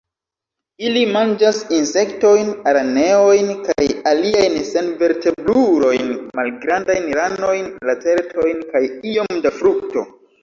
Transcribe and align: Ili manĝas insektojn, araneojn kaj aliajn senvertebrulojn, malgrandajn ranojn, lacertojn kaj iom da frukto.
Ili 0.89 1.01
manĝas 1.15 1.57
insektojn, 1.79 2.47
araneojn 2.71 3.51
kaj 3.67 3.85
aliajn 4.11 4.55
senvertebrulojn, 4.69 6.09
malgrandajn 6.39 7.05
ranojn, 7.19 7.69
lacertojn 7.91 8.65
kaj 8.73 8.83
iom 9.13 9.45
da 9.45 9.53
frukto. 9.61 10.07